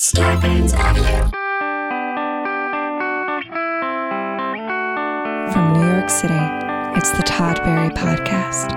[0.00, 1.30] Starburns Audio.
[5.52, 6.32] From New York City,
[6.96, 8.70] it's the Todd Barry Podcast.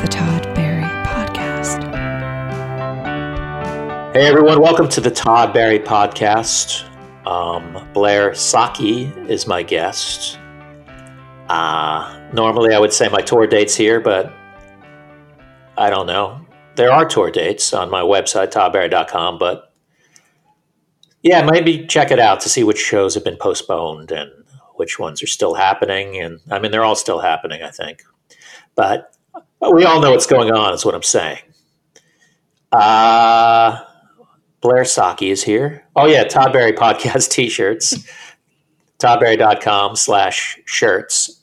[0.00, 1.82] The Todd Barry Podcast.
[4.12, 6.84] Hey everyone, welcome to the Todd Barry podcast.
[7.26, 10.38] Um, Blair Socci is my guest.
[11.48, 14.32] Uh, normally I would say my tour dates here, but
[15.76, 16.41] I don't know.
[16.74, 19.72] There are tour dates on my website, toddbarry.com, but
[21.22, 24.30] yeah, maybe check it out to see which shows have been postponed and
[24.76, 26.18] which ones are still happening.
[26.18, 28.02] And I mean, they're all still happening, I think.
[28.74, 29.14] But,
[29.70, 31.38] we all know what's going on, is what I'm saying.
[32.72, 33.84] Uh,
[34.62, 35.84] Blair Socci is here.
[35.94, 37.98] Oh yeah, Todd Barry podcast t-shirts.
[38.98, 41.42] toddbarry.com slash shirts.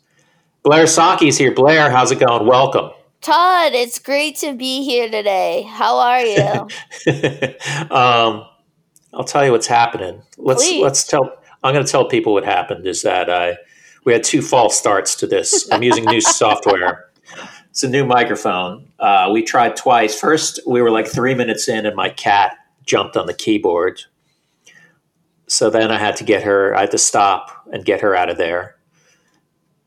[0.63, 1.53] Blair Socci's here.
[1.53, 2.48] Blair, how's it going?
[2.48, 2.91] Welcome.
[3.21, 5.63] Todd, it's great to be here today.
[5.67, 7.91] How are you?
[7.91, 8.45] um,
[9.13, 10.21] I'll tell you what's happening.
[10.37, 10.81] Let's Please.
[10.81, 11.33] let's tell.
[11.61, 12.87] I'm going to tell people what happened.
[12.87, 13.57] Is that I
[14.05, 15.70] we had two false starts to this.
[15.71, 17.09] I'm using new software.
[17.70, 18.89] It's a new microphone.
[18.99, 20.17] Uh, we tried twice.
[20.17, 24.01] First, we were like three minutes in, and my cat jumped on the keyboard.
[25.48, 26.73] So then I had to get her.
[26.73, 28.76] I had to stop and get her out of there.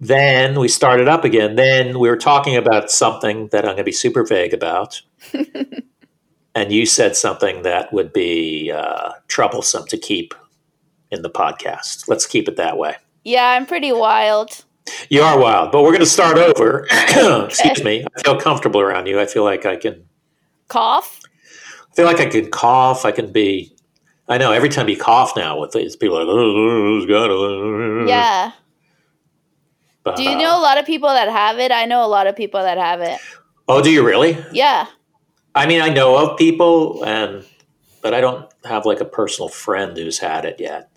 [0.03, 1.55] Then we started up again.
[1.55, 5.01] Then we were talking about something that I'm going to be super vague about
[6.55, 10.35] and you said something that would be uh, troublesome to keep
[11.13, 12.09] in the podcast.
[12.09, 12.97] Let's keep it that way.
[13.25, 14.65] yeah, I'm pretty wild.
[15.09, 16.85] You are wild, but we're going to start over.
[16.91, 18.05] Excuse me.
[18.17, 19.21] I feel comfortable around you.
[19.21, 20.05] I feel like I can.
[20.67, 21.21] Cough?
[21.93, 23.05] I feel like I can cough.
[23.05, 23.73] I can be.
[24.29, 27.31] I know every time you cough now with these people are like, oh, it's got
[27.31, 28.53] a-" Yeah.
[30.05, 31.71] But, Do you know a lot of people that have it?
[31.71, 33.21] I know a lot of people that have it.
[33.69, 34.37] Oh, do you really?
[34.53, 34.87] Yeah.
[35.55, 37.45] I mean, I know of people, and
[38.01, 40.91] but I don't have like a personal friend who's had it yet.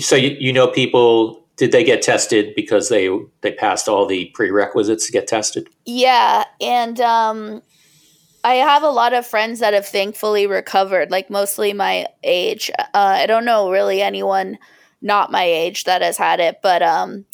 [0.00, 1.44] So you, you know people?
[1.56, 3.08] Did they get tested because they
[3.40, 5.68] they passed all the prerequisites to get tested?
[5.86, 6.44] Yeah.
[6.60, 7.62] And um
[8.44, 12.70] I have a lot of friends that have thankfully recovered, like mostly my age.
[12.78, 14.58] Uh, I don't know really anyone
[15.00, 17.24] not my age that has had it, but um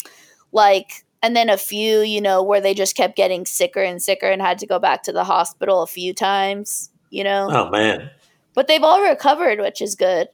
[0.53, 4.27] like and then a few, you know, where they just kept getting sicker and sicker
[4.27, 7.49] and had to go back to the hospital a few times, you know.
[7.49, 8.09] Oh man!
[8.53, 10.27] But they've all recovered, which is good.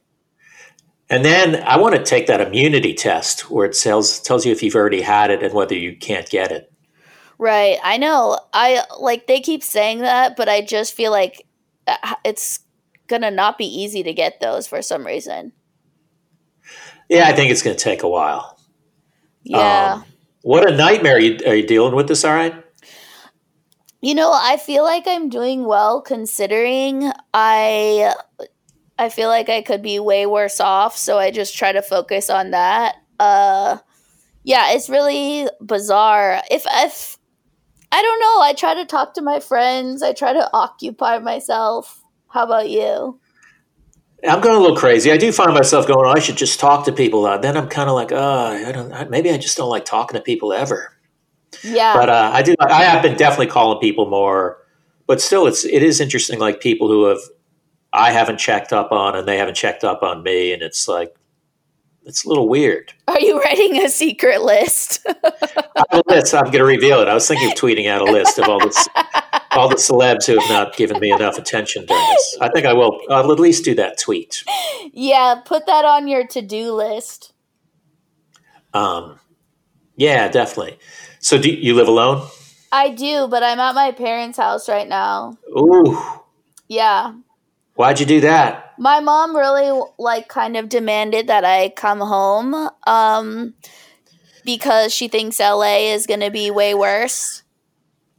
[1.08, 4.62] And then I want to take that immunity test where it tells tells you if
[4.62, 6.72] you've already had it and whether you can't get it.
[7.38, 7.78] Right.
[7.82, 8.38] I know.
[8.52, 11.46] I like they keep saying that, but I just feel like
[11.86, 12.60] uh, it's
[13.06, 15.52] going to not be easy to get those for some reason.
[17.08, 18.59] Yeah, I think it's going to take a while.
[19.44, 19.94] Yeah.
[19.94, 20.04] Um,
[20.42, 21.16] what a nightmare!
[21.16, 22.24] Are you, are you dealing with this?
[22.24, 22.54] All right.
[24.00, 28.14] you know, I feel like I'm doing well considering I
[28.98, 32.30] I feel like I could be way worse off, so I just try to focus
[32.30, 32.96] on that.
[33.18, 33.78] Uh
[34.44, 36.42] yeah, it's really bizarre.
[36.50, 37.18] If if
[37.92, 42.02] I don't know, I try to talk to my friends, I try to occupy myself.
[42.28, 43.20] How about you?
[44.28, 45.10] I'm going a little crazy.
[45.12, 47.24] I do find myself going, oh, I should just talk to people.
[47.26, 48.92] Uh, then I'm kind of like, oh, I don't.
[48.92, 50.92] I- Maybe I just don't like talking to people ever.
[51.62, 51.94] Yeah.
[51.94, 52.54] But uh, I do.
[52.60, 54.58] I have been definitely calling people more.
[55.06, 56.38] But still, it's it is interesting.
[56.38, 57.18] Like people who have
[57.92, 61.14] I haven't checked up on, and they haven't checked up on me, and it's like
[62.04, 62.92] it's a little weird.
[63.08, 65.04] Are you writing a secret list?
[65.06, 66.34] I have a list.
[66.34, 67.08] I'm going to reveal it.
[67.08, 68.70] I was thinking of tweeting out a list of all the
[69.52, 72.36] all the celebs who have not given me enough attention during this.
[72.40, 73.00] I think I will.
[73.10, 74.44] I'll at least do that tweet.
[74.92, 77.32] yeah, put that on your to-do list.
[78.72, 79.18] Um,
[79.96, 80.78] yeah, definitely.
[81.18, 82.26] So, do you live alone?
[82.72, 85.36] I do, but I'm at my parents' house right now.
[85.58, 86.00] Ooh,
[86.68, 87.14] Yeah.
[87.74, 88.74] why'd you do that?
[88.78, 92.54] My mom really like kind of demanded that I come home
[92.86, 93.54] um
[94.44, 97.42] because she thinks LA is going to be way worse.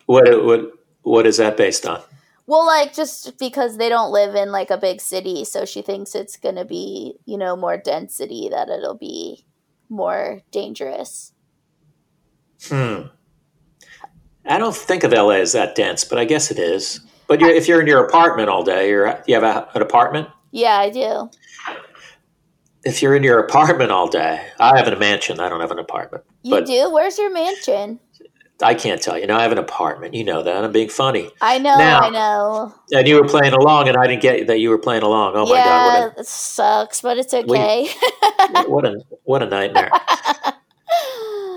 [0.06, 0.72] What what
[1.04, 2.02] what is that based on?
[2.48, 6.16] Well, like just because they don't live in like a big city, so she thinks
[6.16, 9.46] it's going to be, you know, more density that it'll be
[9.90, 11.34] more dangerous.
[12.68, 13.04] Hmm.
[14.46, 17.00] I don't think of LA as that dense, but I guess it is.
[17.28, 20.28] But you're, if you're in your apartment all day, you're you have a, an apartment.
[20.52, 21.30] Yeah, I do.
[22.84, 25.40] If you're in your apartment all day, I have a mansion.
[25.40, 26.26] I don't have an apartment.
[26.42, 26.92] You do?
[26.92, 28.00] Where's your mansion?
[28.62, 29.28] I can't tell you.
[29.28, 30.14] No, I have an apartment.
[30.14, 30.64] You know that.
[30.64, 31.30] I'm being funny.
[31.42, 32.74] I know, Now- I know.
[32.92, 35.34] And you were playing along, and I didn't get that you were playing along.
[35.36, 35.66] Oh my yeah,
[36.10, 37.90] god, it sucks, but it's okay.
[37.90, 39.92] what a what a what a nightmare.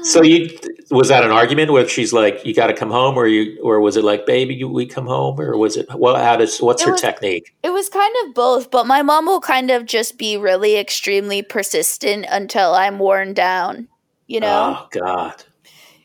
[0.02, 0.50] So you
[0.90, 3.80] was that an argument where she's like, "You got to come home," or you, or
[3.80, 5.86] was it like, "Baby, we come home," or was it?
[5.94, 7.54] Well, how does what's It her was- technique?
[7.62, 11.40] It was kind of both, but my mom will kind of just be really extremely
[11.40, 13.88] persistent until I'm worn down.
[14.26, 14.78] You know?
[14.80, 15.42] Oh God,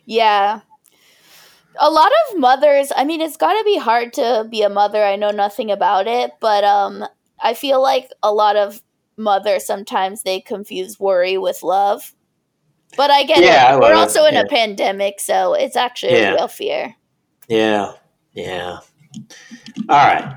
[0.05, 0.61] Yeah.
[1.81, 5.03] A lot of mothers, I mean, it's got to be hard to be a mother.
[5.03, 7.05] I know nothing about it, but um
[7.41, 8.81] I feel like a lot of
[9.17, 12.13] mothers sometimes they confuse worry with love.
[12.97, 13.79] But I get Yeah, it.
[13.79, 14.41] We're also in yeah.
[14.41, 16.31] a pandemic, so it's actually Yeah.
[16.31, 16.95] a real fear.
[17.47, 17.93] yeah,
[18.33, 18.79] yeah.
[19.89, 20.35] All right.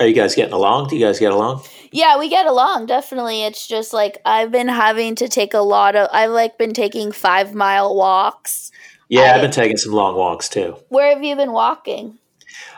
[0.00, 0.88] Are you guys getting along?
[0.88, 1.62] Do you guys get along?
[1.92, 3.44] Yeah, we get along definitely.
[3.44, 7.12] It's just like I've been having to take a lot of I've like been taking
[7.12, 8.70] 5 mile walks.
[9.08, 10.76] Yeah, I've been taking some long walks too.
[10.88, 12.18] Where have you been walking?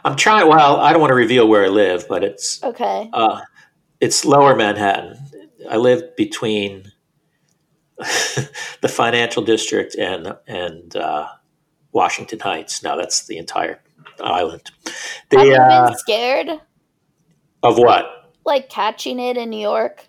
[0.04, 0.48] I'm trying.
[0.48, 3.10] Well, I don't want to reveal where I live, but it's Okay.
[3.12, 3.40] uh,
[4.00, 5.18] it's Lower Manhattan.
[5.68, 6.92] I live between
[7.98, 11.28] the financial district and and uh,
[11.92, 12.82] Washington Heights.
[12.82, 13.80] Now that's the entire
[14.20, 14.70] island.
[15.32, 16.60] Have you uh, been scared
[17.62, 18.12] of what?
[18.44, 20.05] like catching it in New York?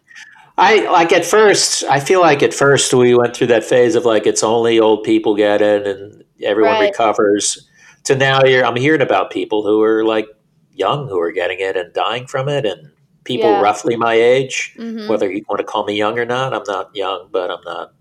[0.57, 1.83] I like at first.
[1.83, 5.03] I feel like at first we went through that phase of like it's only old
[5.03, 6.89] people get it and everyone Right.
[6.89, 7.69] recovers.
[8.05, 10.27] To now, you're I'm hearing about people who are like
[10.71, 12.89] young who are getting it and dying from it, and
[13.23, 13.61] people Yeah.
[13.61, 14.73] roughly my age.
[14.79, 15.07] Mhm.
[15.09, 17.91] Whether you want to call me young or not, I'm not young, but I'm not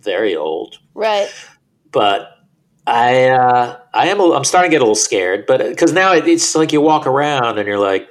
[0.00, 0.78] very old.
[0.94, 1.28] Right.
[1.92, 2.30] But
[2.86, 6.12] I uh, I am a, I'm starting to get a little scared, but because now
[6.12, 8.08] it, it's like you walk around and you're like,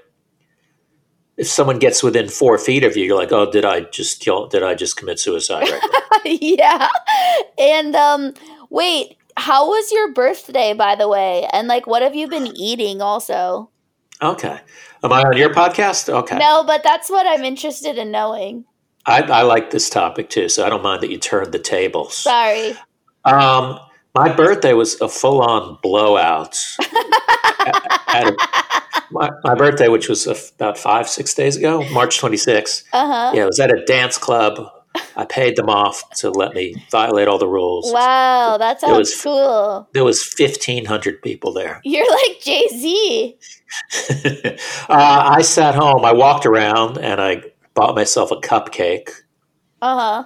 [1.37, 4.47] if someone gets within four feet of you, you're like, oh, did I just kill?
[4.47, 5.69] Did I just commit suicide?
[5.69, 6.89] Right yeah.
[7.57, 8.33] And um
[8.69, 11.47] wait, how was your birthday by the way?
[11.51, 13.69] And like what have you been eating also?
[14.21, 14.59] okay,
[15.03, 16.07] am I on your podcast?
[16.07, 18.63] Okay, No, but that's what I'm interested in knowing.
[19.05, 22.15] I, I like this topic too, so I don't mind that you turned the tables.
[22.15, 22.73] Sorry.
[23.25, 23.79] Um,
[24.15, 26.57] my birthday was a full-on blowout.
[28.07, 28.37] At a-
[29.23, 32.83] my, my birthday, which was about five, six days ago, March 26th.
[32.91, 33.31] Uh-huh.
[33.33, 34.69] Yeah, it was at a dance club.
[35.15, 37.91] I paid them off to let me violate all the rules.
[37.91, 39.89] Wow, that sounds was- cool.
[39.93, 41.81] There was 1,500 people there.
[41.83, 43.37] You're like Jay-Z.
[44.89, 46.05] uh, I sat home.
[46.05, 47.41] I walked around and I
[47.73, 49.09] bought myself a cupcake.
[49.81, 50.25] Uh-huh.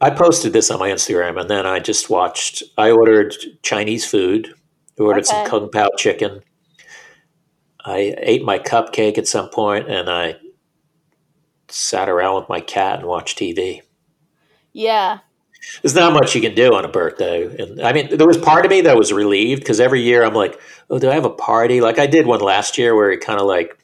[0.00, 2.64] I posted this on my Instagram, and then I just watched.
[2.76, 4.52] I ordered Chinese food.
[4.98, 6.42] I ordered some kung pao chicken.
[7.84, 10.36] I ate my cupcake at some point, and I
[11.68, 13.82] sat around with my cat and watched TV.
[14.72, 15.18] Yeah.
[15.82, 18.66] There's not much you can do on a birthday, and I mean, there was part
[18.66, 20.60] of me that was relieved because every year I'm like,
[20.90, 23.40] "Oh, do I have a party?" Like I did one last year where it kind
[23.40, 23.78] of like,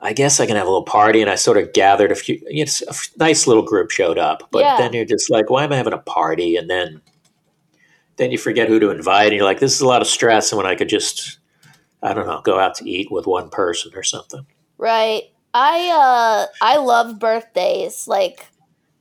[0.00, 2.38] I guess I can have a little party, and I sort of gathered a few.
[2.46, 4.76] You know, a nice little group showed up, but Yeah.
[4.76, 7.00] then you're just like, "Why am I having a party?" And then,
[8.16, 10.52] then you forget who to invite, and you're like, "This is a lot of stress."
[10.52, 11.38] And when I could just,
[12.02, 14.46] I don't know, go out to eat with one person or something.
[14.78, 15.24] Right.
[15.54, 18.08] I uh I love birthdays.
[18.08, 18.46] Like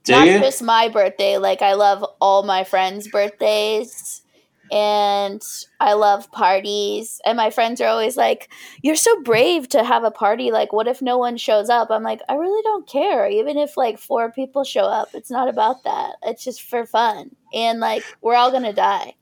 [0.03, 0.39] Do not you?
[0.39, 4.21] just my birthday, like I love all my friends' birthdays.
[4.73, 5.41] And
[5.81, 7.19] I love parties.
[7.25, 8.49] And my friends are always like,
[8.81, 10.49] You're so brave to have a party.
[10.51, 11.89] Like, what if no one shows up?
[11.91, 13.27] I'm like, I really don't care.
[13.29, 16.15] Even if like four people show up, it's not about that.
[16.23, 17.31] It's just for fun.
[17.53, 19.15] And like, we're all gonna die.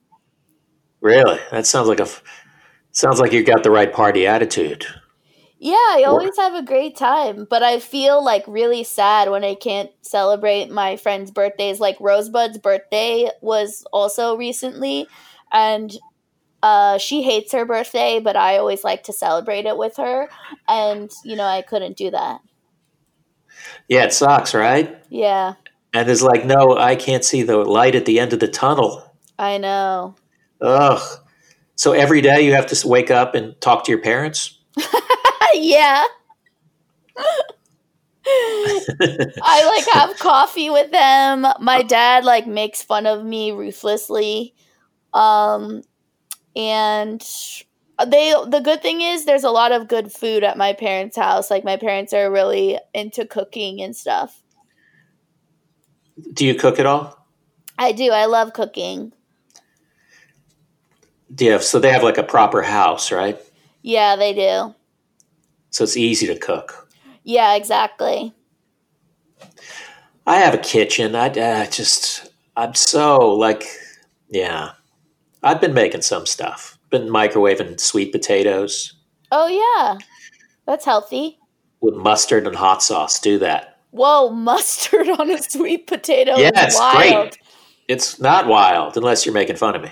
[1.00, 1.38] Really?
[1.50, 2.04] That sounds like a.
[2.04, 2.22] f-
[2.92, 4.86] Sounds like you got the right party attitude.
[5.62, 9.54] Yeah, I always have a great time, but I feel like really sad when I
[9.54, 11.78] can't celebrate my friends' birthdays.
[11.78, 15.06] Like Rosebud's birthday was also recently,
[15.52, 15.94] and
[16.62, 20.30] uh, she hates her birthday, but I always like to celebrate it with her,
[20.66, 22.40] and you know I couldn't do that.
[23.86, 24.98] Yeah, it sucks, right?
[25.10, 25.56] Yeah,
[25.92, 29.14] And it's like, no, I can't see the light at the end of the tunnel.
[29.38, 30.14] I know.
[30.60, 31.20] Ugh.
[31.80, 34.58] So every day you have to wake up and talk to your parents?
[35.54, 36.04] yeah.
[38.26, 41.46] I like have coffee with them.
[41.58, 44.54] My dad like makes fun of me ruthlessly.
[45.14, 45.80] Um
[46.54, 47.26] and
[48.06, 51.50] they the good thing is there's a lot of good food at my parents' house.
[51.50, 54.42] Like my parents are really into cooking and stuff.
[56.34, 57.26] Do you cook at all?
[57.78, 58.10] I do.
[58.10, 59.14] I love cooking.
[61.38, 63.38] Have, so they have like a proper house, right?
[63.82, 64.74] Yeah, they do.
[65.70, 66.88] So it's easy to cook.
[67.22, 68.34] Yeah, exactly.
[70.26, 71.14] I have a kitchen.
[71.14, 73.64] I, I just, I'm so like,
[74.28, 74.72] yeah.
[75.42, 76.78] I've been making some stuff.
[76.90, 78.94] Been microwaving sweet potatoes
[79.32, 79.98] Oh yeah.
[80.66, 81.38] That's healthy.
[81.80, 83.20] with mustard and hot sauce.
[83.20, 83.78] Do that.
[83.92, 86.36] Whoa, mustard on a sweet potato.
[86.36, 87.30] Yeah, it's wild.
[87.30, 87.38] great.
[87.90, 89.90] It's not wild unless you're making fun of me.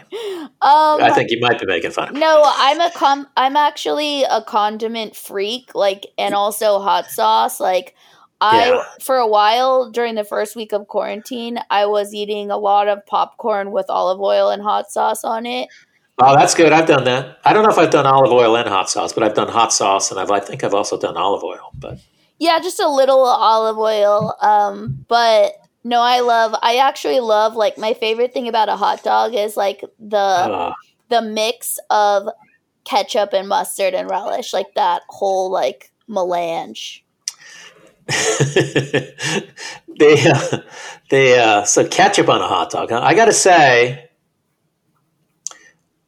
[0.61, 2.21] Um, I think you might be making fun of me.
[2.21, 3.27] No, I'm a com.
[3.37, 7.59] I'm actually a condiment freak, like, and also hot sauce.
[7.61, 7.95] Like,
[8.41, 8.83] I Yeah.
[9.01, 13.05] for a while during the first week of quarantine, I was eating a lot of
[13.05, 15.69] popcorn with olive oil and hot sauce on it.
[16.21, 16.73] Oh, that's good.
[16.73, 17.39] I've done that.
[17.45, 19.73] I don't know if I've done olive oil and hot sauce, but I've done hot
[19.73, 21.71] sauce, and I've, I think I've also done olive oil.
[21.75, 21.99] But
[22.39, 24.35] Yeah, just a little olive oil.
[24.41, 25.53] Um, but
[25.89, 26.55] no, I love.
[26.63, 30.75] I actually love like my favorite thing about a hot dog is like the uh,
[31.09, 32.29] the mix of
[32.85, 37.05] ketchup and mustard and relish, like that whole like melange.
[38.09, 39.11] they,
[40.31, 40.59] uh,
[41.11, 42.91] they, uh, so ketchup on a hot dog.
[42.91, 43.01] Huh?
[43.03, 44.09] I got to say,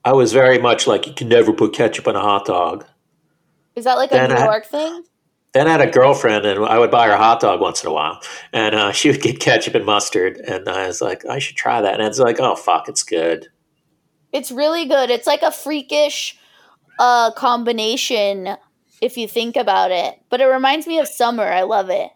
[0.05, 2.87] I was very much like you can never put ketchup on a hot dog.
[3.77, 5.05] Is that like a Then New I- York thing?
[5.53, 7.91] Then I had a girlfriend, and I would buy her a hot dog once in
[7.91, 8.21] a while,
[8.53, 11.81] and uh, she would get ketchup and mustard, and I was like, I should try
[11.81, 13.49] that, and it's like, oh fuck, it's good.
[14.33, 15.11] It's really good.
[15.11, 16.37] It's like a freakish
[16.99, 18.57] uh combination
[19.01, 20.21] if you think about it.
[20.29, 21.45] But it reminds me of summer.
[21.45, 22.11] I love it.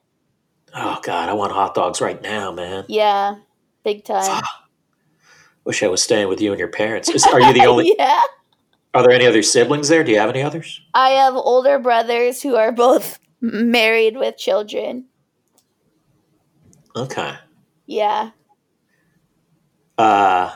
[0.75, 2.85] Oh god, I want hot dogs right now, man.
[2.89, 3.37] Yeah.
[3.85, 4.43] Big time.
[5.65, 7.09] Wish I was staying with you and your parents.
[7.09, 7.95] Is, are you the only?
[7.99, 8.23] yeah.
[8.93, 10.05] Are there any other siblings there?
[10.05, 10.81] Do you have any others?
[10.95, 13.19] I have older brothers who are both
[13.53, 15.07] married with children.
[16.97, 17.35] Okay.
[17.87, 18.31] Yeah.
[19.99, 20.55] Uh,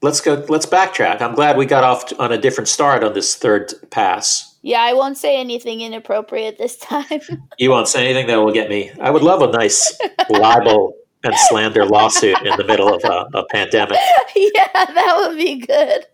[0.00, 0.44] let's go.
[0.48, 1.20] Let's backtrack.
[1.20, 4.56] I'm glad we got off on a different start on this third pass.
[4.62, 7.20] Yeah, I won't say anything inappropriate this time.
[7.58, 8.90] You won't say anything that will get me.
[9.00, 9.96] I would love a nice
[10.30, 13.98] libel and slander lawsuit in the middle of a, a pandemic.
[14.36, 16.06] yeah, that would be good.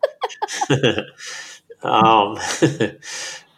[1.82, 2.37] um,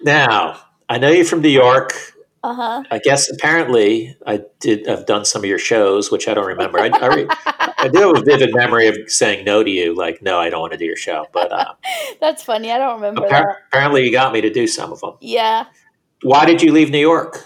[0.03, 0.61] now,
[0.91, 1.93] I know you're from New York.
[2.43, 2.83] Uh huh.
[2.91, 4.89] I guess apparently I did.
[4.89, 6.81] I've done some of your shows, which I don't remember.
[6.81, 7.27] I, I, re-
[7.79, 10.61] I do have a vivid memory of saying no to you, like, no, I don't
[10.61, 11.27] want to do your show.
[11.33, 11.75] But uh,
[12.21, 12.73] That's funny.
[12.73, 15.15] I don't remember appar- apparently, you got me to do some of them.
[15.21, 15.67] Yeah.
[16.23, 17.45] Why did you leave New York?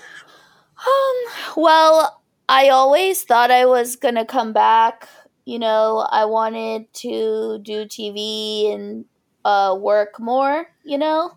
[0.79, 5.07] Um, well, I always thought I was going to come back.
[5.45, 9.05] You know, I wanted to do TV and
[9.45, 11.33] uh, work more, you know?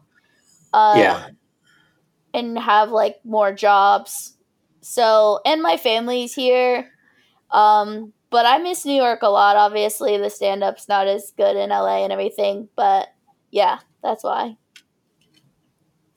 [0.74, 1.28] Uh, yeah,
[2.34, 4.36] And have like more jobs.
[4.82, 6.92] So, and my family's here.
[7.52, 9.56] Um, but I miss New York a lot.
[9.56, 12.70] Obviously, the stand up's not as good in LA and everything.
[12.76, 13.08] But
[13.52, 14.58] yeah, that's why.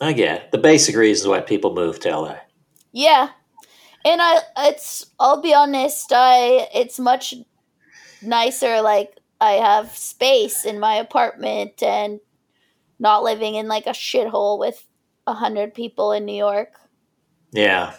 [0.01, 2.37] I get the basic reasons why people move to LA.
[2.93, 3.31] Yeah.
[4.05, 7.35] And I it's I'll be honest, I it's much
[8.23, 12.21] nicer like I have space in my apartment and
[12.99, 14.87] not living in like a shithole with
[15.31, 16.69] a hundred people in New York.
[17.53, 17.95] Yeah.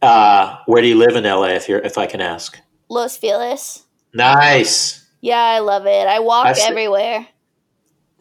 [0.00, 1.48] Uh, where do you live in LA?
[1.54, 2.58] If you're, if I can ask.
[2.88, 3.84] Los Feliz.
[4.14, 5.06] Nice.
[5.20, 6.06] Yeah, I love it.
[6.08, 7.26] I walk I've se- everywhere.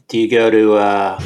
[0.08, 1.22] Do you go to uh,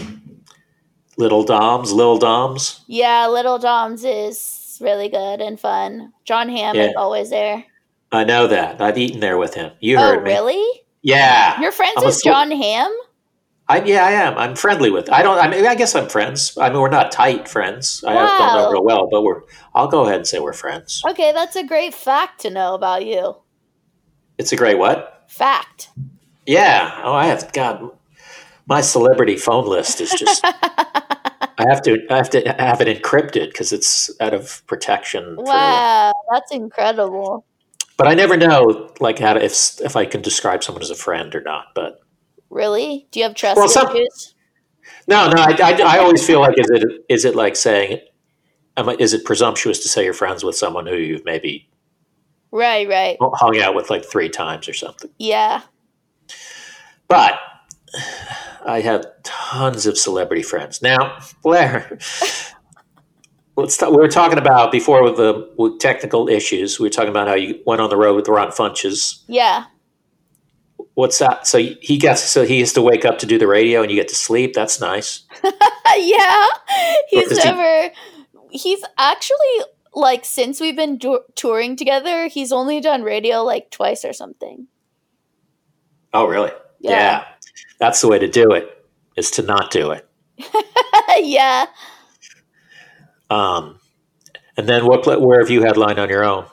[1.18, 1.92] Little Dom's?
[1.92, 2.82] Little Dom's?
[2.88, 6.14] Yeah, Little Dom's is really good and fun.
[6.24, 6.94] Jon Hamm is Yeah.
[7.00, 7.66] always there.
[8.12, 8.82] I know that.
[8.82, 9.72] I've eaten there with him.
[9.82, 10.32] You Oh, heard me.
[10.32, 10.82] really?
[11.02, 11.60] Yeah.
[11.60, 12.96] You're friends I'm with sl- Jon Hamm?
[13.68, 14.38] I, yeah, I am.
[14.38, 15.12] I'm friendly with.
[15.12, 15.40] I don't.
[15.40, 16.56] I mean, I guess I'm friends.
[16.58, 18.04] I mean, we're not tight friends.
[18.08, 19.42] I don't know real well, but we're.
[19.74, 21.02] I'll go ahead and say we're friends.
[21.10, 23.36] Okay, that's a great fact to know about you.
[24.38, 25.24] It's a great what?
[25.28, 25.90] Fact.
[26.46, 27.02] Yeah.
[27.04, 27.52] Oh, I have.
[27.54, 27.90] God,
[28.68, 30.42] my celebrity phone list is just.
[31.58, 32.06] I have to.
[32.12, 35.38] I have to have it encrypted because it's out of protection.
[35.38, 37.46] for- Wow, that's incredible.
[37.98, 40.96] but I never know, like, how to, if if I can describe someone as a
[40.96, 41.68] friend or not.
[41.74, 42.02] But
[42.50, 43.08] Really?
[43.12, 44.36] Do you have trust Well, some- issues?
[45.08, 45.42] no, no.
[45.42, 48.00] I, I, I always feel like is it is it like saying,
[49.00, 51.70] is it presumptuous to say you're friends with someone who you've maybe
[52.52, 53.18] Right, right.
[53.22, 55.10] hung out with like three times or something?
[55.20, 55.62] Yeah.
[57.08, 57.40] But
[58.66, 60.82] I have tons of celebrity friends.
[60.82, 61.98] Now, Blair,
[63.58, 66.80] let's talk, we were talking about before with the with technical issues.
[66.80, 69.24] We were talking about how you went on the road with Ron Funches.
[69.28, 69.66] Yeah.
[70.96, 71.46] What's that?
[71.46, 73.98] So he gets so he has to wake up to do the radio, and you
[73.98, 74.54] get to sleep.
[74.54, 75.24] That's nice.
[75.98, 76.46] yeah.
[77.10, 77.92] He's Is he- never
[78.50, 79.60] he's actually
[79.94, 84.68] like since we've been du- touring together, he's only done radio like twice or something.
[86.14, 86.52] Oh, really?
[86.80, 87.26] Yeah.
[87.80, 88.72] That's the way to do it.
[89.18, 90.08] Is to not do it.
[91.20, 91.66] yeah.
[93.30, 93.80] Um,
[94.58, 95.06] and then what?
[95.22, 96.46] Where have you headlined on your own?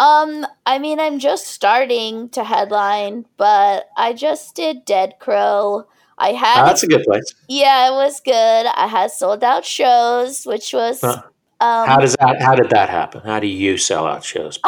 [0.00, 5.86] Um, I mean, I'm just starting to headline, but I just did Dead Crow.
[6.18, 7.34] I Oh, had that's a good place.
[7.48, 8.32] yeah, it was good.
[8.66, 11.22] I had sold out shows, which was Huh.
[11.60, 12.40] um How does that?
[12.42, 13.20] How did that happen?
[13.24, 14.58] How do you sell out shows?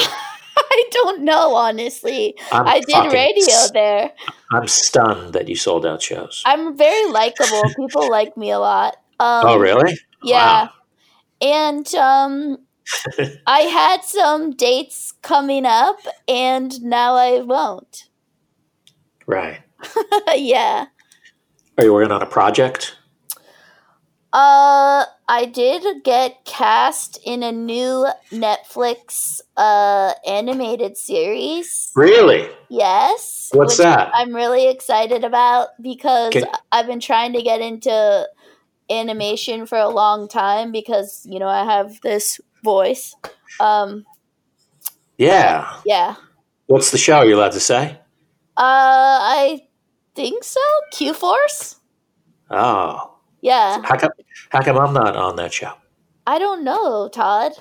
[0.57, 2.35] I don't know, honestly.
[2.53, 4.13] I'm I did radio s- there.
[4.53, 6.43] I'm stunned that you sold out shows.
[6.45, 7.71] I'm very likable.
[7.77, 8.97] People like me a lot.
[9.21, 9.99] Um, oh, really?
[10.23, 10.69] Yeah.
[10.69, 10.71] Wow.
[11.41, 12.59] And um,
[13.47, 18.09] I had some dates coming up, and now I won't.
[19.27, 19.61] Right.
[20.35, 20.87] yeah.
[21.79, 22.97] Are you working on a project?
[24.33, 31.91] Uh, I did get cast in a new Netflix uh animated series.
[31.95, 32.49] Really?
[32.71, 33.51] Yes.
[33.53, 34.11] What's that?
[34.15, 38.27] I'm really excited about because Can- I've been trying to get into
[38.89, 43.15] animation for a long time because, you know, I have this voice.
[43.61, 44.05] Um,
[45.19, 45.81] Yeah.
[45.85, 46.17] yeah.
[46.67, 47.23] What's the show?
[47.23, 47.99] You're allowed to say?
[48.57, 49.63] Uh, I
[50.15, 50.61] think so.
[50.93, 51.77] Q Force?
[52.51, 53.17] Oh.
[53.41, 53.83] Yeah.
[53.85, 54.11] How come,
[54.51, 55.73] how come I'm not on that show?
[56.27, 57.53] I don't know, Todd.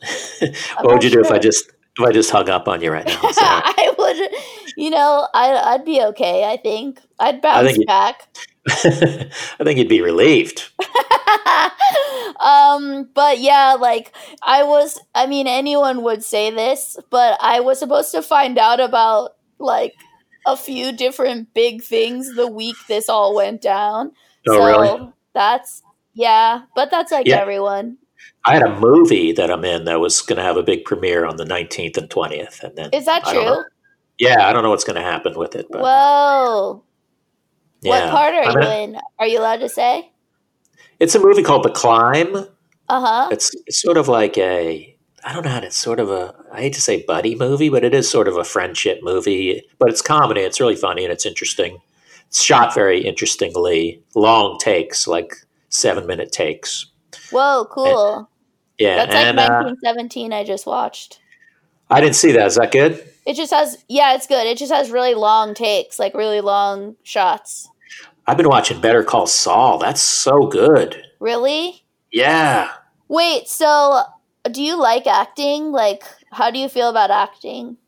[0.80, 2.92] What would you not do if I just if I just hung up on you
[2.92, 3.20] right now?
[3.32, 4.30] So, I would,
[4.76, 6.44] you know, I, I'd be okay.
[6.44, 8.28] I think I'd bounce think back.
[8.68, 10.70] I think you'd be relieved.
[12.48, 14.12] Um, but yeah, like
[14.42, 14.98] I was.
[15.14, 19.94] I mean, anyone would say this, but I was supposed to find out about like
[20.46, 24.12] a few different big things the week this all went down.
[24.48, 25.12] Oh, so really?
[25.34, 25.82] that's
[26.14, 27.36] yeah, but that's like Yeah.
[27.40, 27.98] everyone.
[28.44, 31.26] I had a movie that I'm in that was going to have a big premiere
[31.26, 33.64] on the 19th and 20th, and then Is that I true?
[34.18, 36.82] Yeah, I don't know what's going to happen with it, but Whoa.
[37.82, 37.90] yeah.
[38.06, 39.00] What part are I'm you in- in?
[39.18, 40.10] Are you allowed to say?
[41.00, 42.34] It's a movie called The Climb.
[42.88, 43.28] Uh huh.
[43.30, 45.66] It's, it's sort of like a I don't know how to.
[45.66, 48.36] It's sort of a I hate to say buddy movie, but it is sort of
[48.36, 49.62] a friendship movie.
[49.78, 50.40] But it's comedy.
[50.40, 51.80] It's really funny and it's interesting.
[52.28, 54.02] It's shot very interestingly.
[54.14, 55.34] Long takes, like
[55.68, 56.86] seven minute takes.
[57.30, 58.30] Whoa, cool.
[58.78, 61.20] Yeah, That's like and uh, 1917 I just watched.
[61.90, 62.46] I didn't see that.
[62.46, 63.04] Is that good?
[63.26, 64.46] It just has yeah, it's good.
[64.46, 67.68] It just has really long takes, like really long shots.
[68.28, 69.78] I've been watching Better Call Saul.
[69.78, 71.02] That's so good.
[71.18, 71.82] Really?
[72.12, 72.68] Yeah.
[73.08, 74.02] Wait, so
[74.52, 75.72] do you like acting?
[75.72, 77.78] Like how do you feel about acting?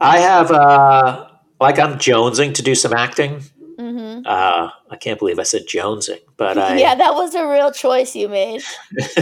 [0.00, 1.28] I have uh
[1.60, 3.42] like I'm jonesing to do some acting.
[3.78, 4.22] Mhm.
[4.24, 8.16] Uh I can't believe I said jonesing, but I yeah, that was a real choice
[8.16, 8.62] you made.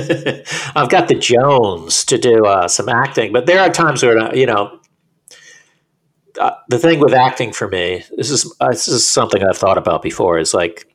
[0.77, 4.47] I've got the Jones to do uh, some acting, but there are times where you
[4.47, 4.79] know
[6.39, 8.05] uh, the thing with acting for me.
[8.17, 10.39] This is uh, this is something I've thought about before.
[10.39, 10.93] Is like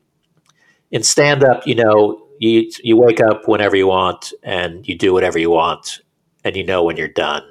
[0.90, 5.12] in stand up, you know, you you wake up whenever you want and you do
[5.12, 6.00] whatever you want,
[6.44, 7.42] and you know when you're done.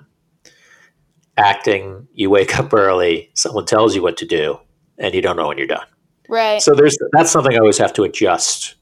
[1.37, 4.59] Acting, you wake up early, someone tells you what to do,
[4.97, 5.85] and you don't know when you're done.
[6.27, 6.61] Right.
[6.61, 8.75] So there's that's something I always have to adjust.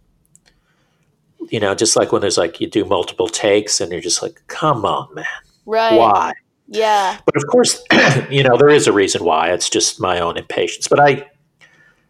[1.50, 4.42] You know, just like when there's like you do multiple takes and you're just like,
[4.48, 5.26] come on, man,
[5.68, 5.96] right.
[5.96, 6.34] why?
[6.68, 7.20] Yeah.
[7.26, 7.84] But of course,
[8.30, 9.52] you know, there is a reason why.
[9.52, 10.88] It's just my own impatience.
[10.88, 11.30] But I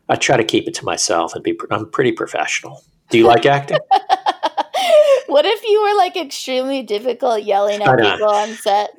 [0.07, 2.83] I try to keep it to myself and be I'm pretty professional.
[3.09, 3.79] Do you like acting?
[5.27, 8.91] what if you were like extremely difficult yelling at people on set?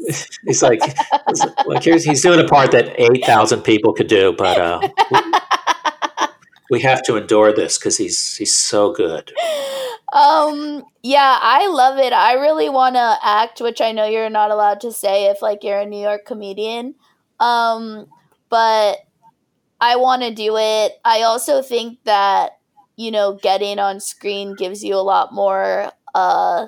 [0.45, 0.81] He's like
[1.67, 5.21] like here's he's doing a part that 8,000 people could do, but uh we,
[6.71, 9.33] we have to endure this cuz he's he's so good.
[10.13, 12.13] Um yeah, I love it.
[12.13, 15.65] I really want to act, which I know you're not allowed to say if like
[15.65, 16.95] you're a New York comedian.
[17.41, 18.07] Um
[18.49, 18.99] but
[19.81, 20.93] I want to do it.
[21.05, 22.53] I also think that
[22.97, 26.67] you know, getting on screen gives you a lot more uh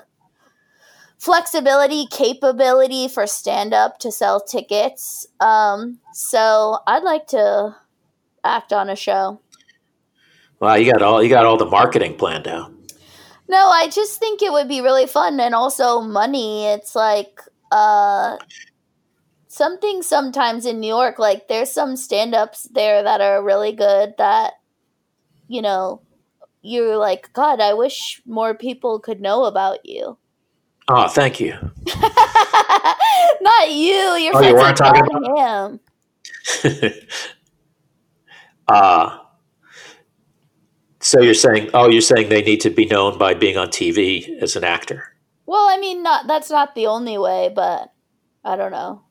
[1.18, 5.27] flexibility, capability for stand up to sell tickets.
[5.40, 7.77] Um so I'd like to
[8.42, 9.40] act on a show.
[10.61, 12.72] Wow, you got all you got all the marketing planned out.
[13.49, 16.67] No, I just think it would be really fun and also money.
[16.67, 18.37] It's like uh
[19.49, 24.55] something sometimes in New York like there's some stand-ups there that are really good that
[25.49, 26.03] you know,
[26.63, 30.19] you're like, god, I wish more people could know about you.
[30.89, 31.53] Oh, thank you.
[33.41, 36.93] Not you, your Oh, you friends weren't like talking Jon Hamm.
[38.69, 39.19] uh,
[41.01, 44.41] so you're saying, oh, you're saying they need to be known by being on TV
[44.43, 45.15] as an actor.
[45.47, 47.93] Well, I mean, not that's not the only way, but
[48.45, 49.03] I don't know.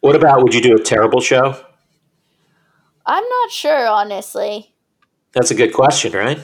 [0.00, 1.56] What about would you do a terrible show?
[3.04, 4.74] I'm not sure, honestly.
[5.32, 6.38] That's a good question, right?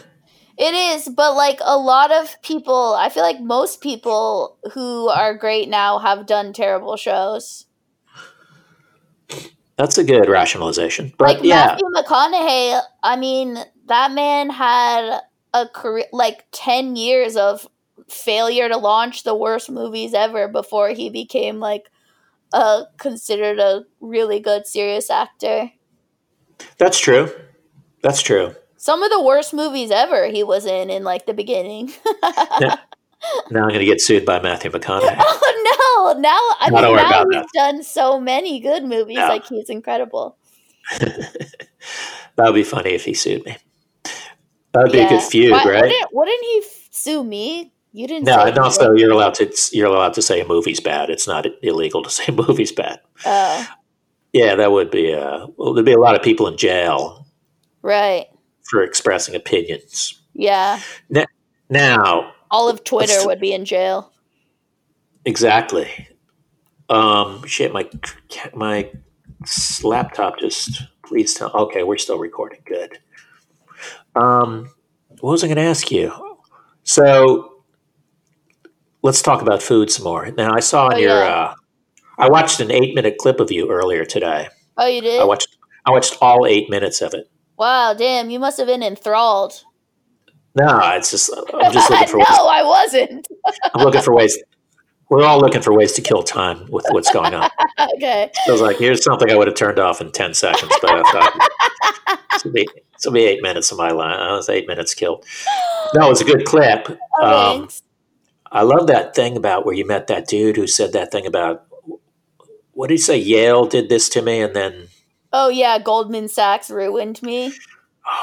[0.57, 5.35] It is, but like a lot of people, I feel like most people who are
[5.35, 7.67] great now have done terrible shows.
[9.77, 11.13] That's a good rationalization.
[11.17, 15.21] But like yeah, Matthew McConaughey, I mean, that man had
[15.55, 17.67] a career like 10 years of
[18.09, 21.91] failure to launch the worst movies ever before he became like
[22.53, 25.71] uh, considered a really good serious actor.
[26.79, 27.31] That's true.
[28.03, 28.55] That's true.
[28.77, 31.93] Some of the worst movies ever he was in in like the beginning.
[32.61, 32.79] now,
[33.51, 35.17] now I'm going to get sued by Matthew McConaughey.
[35.19, 36.21] oh no!
[36.21, 39.17] Now I mean, now he's done so many good movies.
[39.17, 39.29] No.
[39.29, 40.37] Like he's incredible.
[41.01, 41.33] that
[42.37, 43.57] would be funny if he sued me.
[44.73, 45.83] That would be a good feud, Why- right?
[45.83, 47.73] Wouldn't, wouldn't he f- sue me?
[47.93, 48.27] You didn't.
[48.27, 51.09] No, and also you're allowed to you're allowed to say a movie's bad.
[51.11, 53.01] It's not illegal to say a movie's bad.
[53.25, 53.67] Oh,
[54.33, 55.15] Yeah, that would be.
[55.15, 57.27] Uh, well, there'd be a lot of people in jail
[57.83, 58.27] right.
[58.71, 60.21] for expressing opinions.
[60.35, 60.81] Yeah.
[61.71, 64.13] Now, All of Twitter would be in jail.
[65.25, 66.09] exactly.
[66.91, 67.89] Um, shit, my
[68.55, 68.91] my
[69.83, 70.83] laptop just.
[71.05, 71.51] Please tell.
[71.55, 72.61] Okay, we're still recording.
[72.67, 72.99] Good.
[74.15, 74.71] Um,
[75.21, 76.13] what was I going to ask you?
[76.85, 77.63] So,
[79.03, 80.31] let's talk about food some more.
[80.33, 81.11] Now, I saw on Oh, your.
[81.11, 81.25] yeah.
[81.51, 81.55] Uh,
[82.19, 84.49] I watched an eight minute clip of you earlier today.
[84.77, 85.21] Oh, you did?
[85.21, 85.57] I watched.
[85.87, 87.31] I watched all eight minutes of it.
[87.57, 88.29] wow, damn!
[88.31, 89.63] You must have been enthralled.
[90.55, 92.29] No, it's just I'm just looking for no, ways.
[92.31, 93.29] I wasn't.
[93.75, 94.37] I'm looking for ways.
[95.11, 97.49] We're all looking for ways to kill time with what's going on.
[97.97, 98.31] okay.
[98.45, 100.91] So I was like, here's something I would have turned off in ten seconds, but
[100.91, 101.49] I thought
[102.33, 104.17] this will be this will be eight minutes of my life.
[104.19, 105.25] I was eight minutes killed.
[105.95, 106.89] It was a good clip.
[107.21, 107.69] Oh, Um.
[108.51, 111.67] I love that thing about where you met that dude who said that thing about
[112.73, 113.19] what did he say?
[113.19, 114.89] Yale did this to me, and then
[115.33, 117.53] Oh yeah, Goldman Sachs ruined me.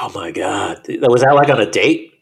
[0.00, 2.12] oh my god, was that like on a date?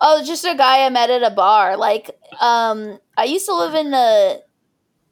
[0.00, 1.76] Oh, just a guy I met at a bar.
[1.76, 4.42] Like, um, I used to live in the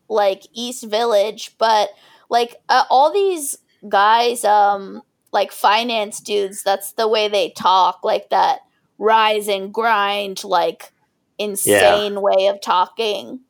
[0.09, 1.89] like East Village, but
[2.31, 3.57] like uh, all these
[3.89, 6.63] guys, um, like finance dudes.
[6.63, 8.61] That's the way they talk, like that
[8.99, 10.93] rise and grind, like
[11.39, 13.41] insane way of talking.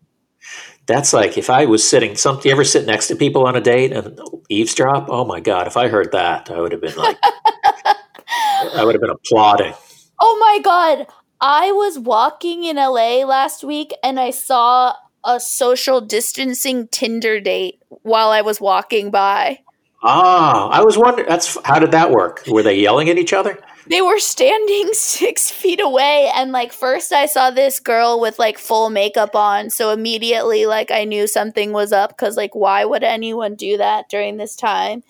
[0.87, 2.17] That's like if I was sitting.
[2.17, 4.19] Some you ever sit next to people on a date and
[4.51, 5.07] eavesdrop?
[5.09, 5.67] Oh my god!
[5.67, 9.73] If I heard that, I would have been like, I would have been applauding.
[10.21, 11.07] Oh my god.
[11.41, 14.95] I was walking in LA last week and I saw
[15.25, 19.61] a social distancing Tinder date while I was walking by.
[20.05, 21.29] Ah, I was wondering.
[21.29, 22.43] That's how did that work?
[22.47, 23.59] Were they yelling at each other?
[23.89, 28.59] They were standing six feet away, and like, first I saw this girl with like
[28.59, 29.71] full makeup on.
[29.71, 34.09] So immediately, like, I knew something was up because, like, why would anyone do that
[34.11, 35.03] during this time?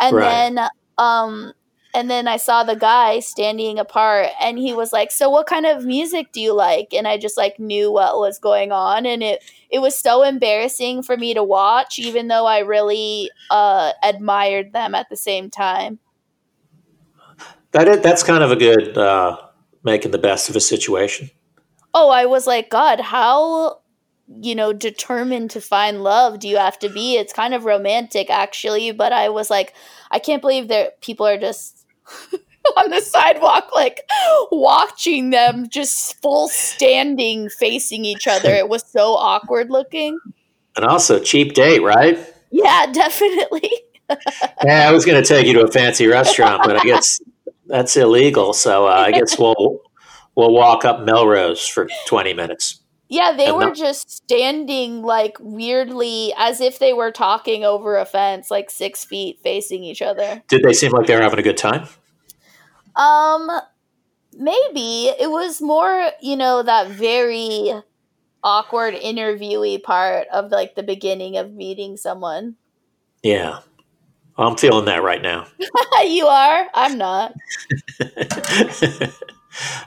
[0.00, 0.22] And Right.
[0.22, 0.60] then,
[0.98, 1.52] um,
[1.98, 5.66] and then I saw the guy standing apart, and he was like, "So, what kind
[5.66, 9.20] of music do you like?" And I just like knew what was going on, and
[9.20, 14.72] it it was so embarrassing for me to watch, even though I really uh, admired
[14.72, 15.98] them at the same time.
[17.72, 19.36] That is, that's kind of a good uh,
[19.82, 21.30] making the best of a situation.
[21.94, 23.80] oh, I was like, God, how
[24.40, 27.16] you know determined to find love do you have to be?
[27.16, 28.92] It's kind of romantic, actually.
[28.92, 29.74] But I was like,
[30.12, 31.77] I can't believe that people are just
[32.76, 34.02] on the sidewalk, like
[34.50, 38.54] watching them just full standing, facing each other.
[38.54, 40.18] It was so awkward looking.
[40.76, 42.18] And also, cheap date, right?
[42.50, 43.70] Yeah, definitely.
[44.64, 47.20] Yeah, I was going to take you to a fancy restaurant, but I guess
[47.66, 48.54] that's illegal.
[48.54, 49.82] So uh, I guess we'll
[50.34, 52.80] we'll walk up Melrose for twenty minutes.
[53.10, 57.98] Yeah, they And were no- just standing like weirdly as if they were talking over
[57.98, 60.42] a fence, like six feet facing each other.
[60.48, 61.86] Did they seem like they were having a good time?
[62.98, 63.48] Um,
[64.36, 67.72] maybe it was more, you know, that very
[68.42, 72.56] awkward interviewee part of like the beginning of meeting someone.
[73.22, 73.60] Yeah,
[74.36, 75.46] I'm feeling that right now.
[76.04, 76.66] you are?
[76.74, 77.34] I'm not.
[77.98, 79.12] that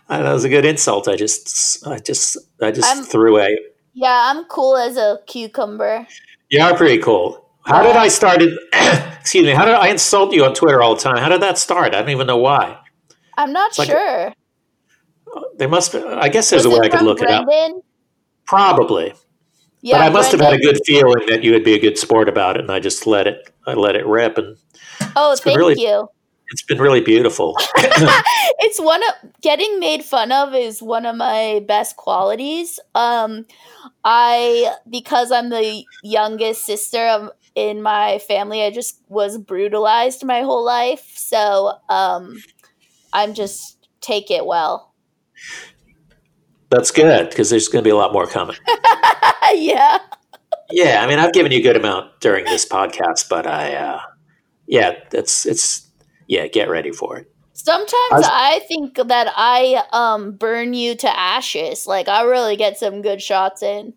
[0.09, 1.07] was a good insult.
[1.07, 3.57] I just, I just, I just I'm- threw a.
[3.93, 6.07] Yeah, I'm cool as a cucumber.
[6.49, 7.45] You are pretty cool.
[7.65, 8.57] How did I start it?
[9.19, 9.51] excuse me.
[9.51, 11.17] How did I insult you on Twitter all the time?
[11.17, 11.93] How did that start?
[11.93, 12.77] I don't even know why.
[13.41, 14.33] I'm not like- sure.
[15.57, 15.93] There must.
[15.93, 17.47] Be, I guess there's Was a way I could look it up.
[18.45, 19.13] Probably,
[19.81, 21.97] Yeah, but I must have had a good feeling that you would be a good
[21.97, 23.49] sport about it, and I just let it.
[23.65, 24.57] I let it rip, and
[25.15, 26.09] Oh, thank really- you.
[26.49, 27.55] it's been really beautiful.
[27.77, 32.77] it's one of getting made fun of is one of my best qualities.
[32.93, 33.45] Um,
[34.03, 40.41] I because I'm the youngest sister of, in my family, I just was brutalized my
[40.41, 41.13] whole life.
[41.15, 42.41] So um,
[43.13, 44.93] I'm just take it well.
[46.69, 48.55] That's good because there's going to be a lot more coming.
[49.53, 49.97] yeah.
[50.71, 53.99] Yeah, I mean, I've given you a good amount during this podcast, but I, uh,
[54.67, 55.89] yeah, it's it's
[56.27, 57.27] yeah, get ready for it.
[57.53, 61.85] Sometimes I was- I think that I um burn you to ashes.
[61.87, 63.93] Like I really get some good shots in.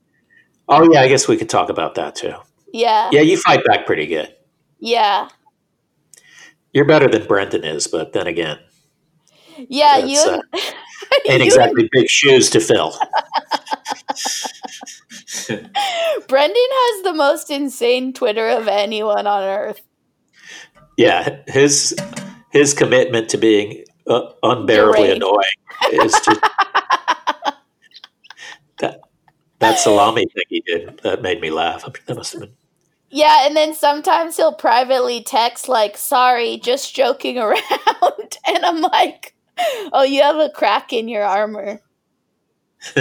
[0.68, 2.35] Oh yeah, I guess we could talk about that too.
[2.72, 3.09] Yeah.
[3.12, 4.35] Yeah, you fight back pretty good.
[4.81, 5.29] Yeah.
[6.72, 8.59] You're better than Brendan is, but then again,
[9.68, 10.40] Yeah, That's, you uh,
[11.24, 12.94] you ain't exactly big shoes to fill.
[16.28, 19.82] Brendan has the most insane Twitter of anyone on earth.
[20.96, 21.96] Yeah, his
[22.50, 25.42] his commitment to being uh, unbearably annoying
[25.92, 26.40] is just
[28.78, 29.00] that
[29.58, 31.84] that salami thing he did that made me laugh.
[32.06, 32.52] That must have been
[33.10, 39.33] Yeah, and then sometimes he'll privately text like, "Sorry, just joking around," and I'm like,
[39.92, 41.80] "Oh, you have a crack in your armor."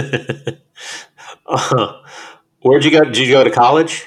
[1.46, 2.00] Uh,
[2.62, 3.04] where'd you go?
[3.04, 4.06] Did you go to college?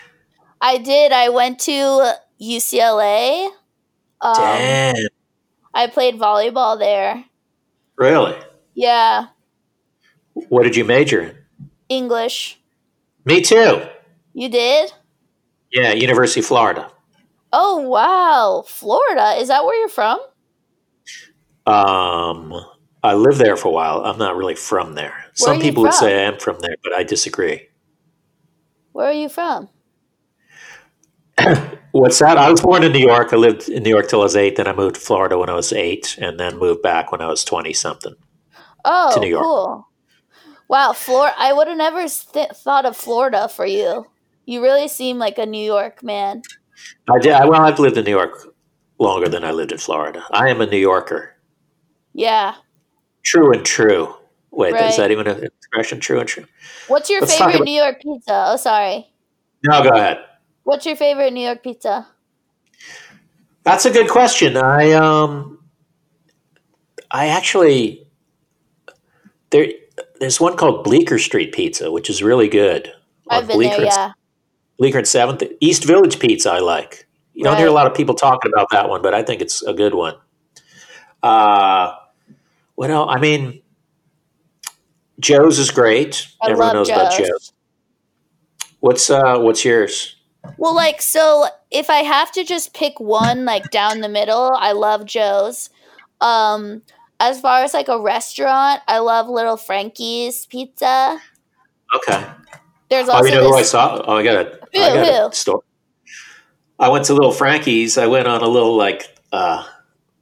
[0.59, 1.11] I did.
[1.11, 3.47] I went to UCLA.
[4.21, 4.95] Um, Damn,
[5.73, 7.23] I played volleyball there.
[7.95, 8.35] really?
[8.73, 9.27] Yeah,
[10.33, 11.37] What did you major in?
[11.89, 12.59] English.
[13.25, 13.83] Me too.
[14.33, 14.91] You did?
[15.71, 16.91] Yeah, University of Florida.
[17.53, 19.35] Oh wow, Florida.
[19.39, 20.19] Is that where you're from?
[21.67, 22.53] Um,
[23.03, 24.03] I lived there for a while.
[24.05, 25.11] I'm not really from there.
[25.11, 27.67] Where Some people would say I am from there, but I disagree.
[28.93, 29.69] Where are you from?
[31.91, 32.37] What's that?
[32.37, 33.31] I was born in New York.
[33.31, 34.55] I lived in New York till I was eight.
[34.55, 37.27] Then I moved to Florida when I was eight, and then moved back when I
[37.27, 38.15] was twenty something.
[38.85, 39.43] Oh, To New York.
[39.43, 39.87] cool.
[40.69, 41.31] Wow, Flor.
[41.37, 44.05] I would have never th- thought of Florida for you.
[44.45, 46.41] You really seem like a New York man.
[47.09, 47.31] I did.
[47.47, 48.33] Well, I've lived in New York
[48.99, 50.23] longer than I lived in Florida.
[50.31, 51.36] I am a New Yorker.
[52.17, 52.55] Yeah.
[53.23, 54.13] True and true.
[54.51, 54.89] Wait, Right.
[54.89, 55.99] is that even an expression?
[55.99, 56.45] True and true.
[56.87, 58.45] What's your Let's favorite about- New York pizza?
[58.49, 59.07] Oh, sorry.
[59.63, 60.17] No, go ahead.
[60.63, 62.07] What's your favorite New York pizza?
[63.63, 64.57] That's a good question.
[64.57, 65.59] I um,
[67.11, 68.07] I actually
[69.51, 69.67] there.
[70.19, 72.91] There's one called Bleecker Street Pizza, which is really good.
[73.29, 73.85] I've been Bleecker there.
[73.85, 74.11] and- Yeah.
[74.79, 76.51] Bleecker and Seventh East Village Pizza.
[76.51, 77.07] I like.
[77.33, 79.61] You don't hear a lot of people talking about that one, but I think it's
[79.61, 80.15] a good one.
[81.21, 81.91] Uh,
[82.77, 83.09] what else?
[83.11, 83.63] I mean,
[85.19, 86.27] Joe's is great.
[86.39, 87.27] I Everyone knows about Joe's.
[87.27, 87.53] Joe's.
[88.81, 90.15] What's uh, what's yours?
[90.57, 94.73] Well, like, so if I have to just pick one, like down the middle, I
[94.73, 95.71] love Joe's.
[96.21, 96.83] Um,
[97.19, 101.19] as far as like a restaurant, I love Little Frankie's Pizza.
[101.95, 102.27] Okay.
[102.89, 104.03] There's also Oh, you know who I saw?
[104.05, 105.27] Oh, I got a, Who, I got who?
[105.29, 105.63] a store.
[106.77, 107.97] I went to Little Frankie's.
[107.97, 109.65] I went on a little like uh,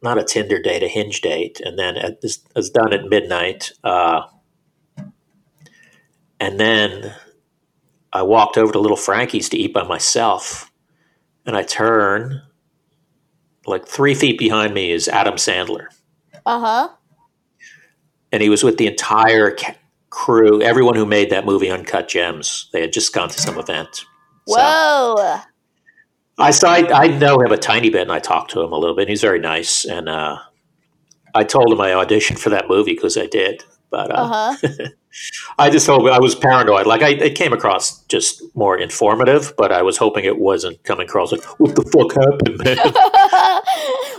[0.06, 3.04] not a Tinder date, a Hinge date, and then it was, it was done at
[3.06, 3.72] midnight.
[3.84, 4.22] Uh,
[6.40, 7.14] and then
[8.14, 10.72] I walked over to Little Frankie's to eat by myself,
[11.46, 12.42] and I turn.
[13.68, 15.88] Like three feet behind me is Adam Sandler,
[16.46, 16.90] Uh huh.
[18.32, 19.74] and he was with the entire ca-
[20.12, 22.70] crew, everyone who made that movie, Uncut Gems.
[22.74, 24.06] They had just gone to some event.
[24.48, 25.40] So- Whoa.
[26.38, 26.72] I saw.
[26.74, 29.08] I, I know him a tiny bit, and I talked to him a little bit.
[29.08, 30.38] He's very nice, and uh,
[31.34, 33.64] I told him I auditioned for that movie because I did.
[33.90, 34.88] But uh, Uh huh.
[35.58, 36.88] I just hope I was paranoid.
[36.88, 41.08] Like I, it came across just more informative, but I was hoping it wasn't coming
[41.08, 42.94] across like, "What the fuck happened, man?"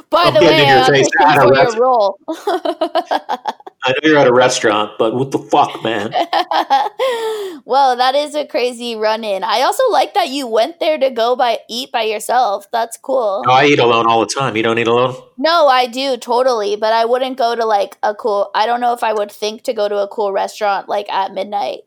[0.11, 1.09] By I'm the way, your I face.
[1.19, 2.19] auditioned I don't for your role.
[3.87, 6.11] I know you're at a restaurant, but what the fuck, man?
[7.65, 9.45] well, that is a crazy run in.
[9.45, 12.67] I also like that you went there to go by eat by yourself.
[12.73, 13.45] That's cool.
[13.47, 14.57] No, I eat alone all the time.
[14.57, 15.15] You don't eat alone?
[15.39, 18.51] No, I do totally, but I wouldn't go to like a cool.
[18.57, 21.33] I don't know if I would think to go to a cool restaurant like at
[21.33, 21.83] midnight.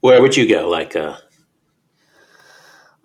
[0.00, 0.70] Where would you go?
[0.70, 1.16] Like, uh,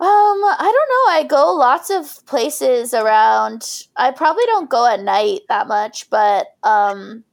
[0.00, 1.12] I don't know.
[1.12, 3.86] I go lots of places around.
[3.94, 7.24] I probably don't go at night that much, but um,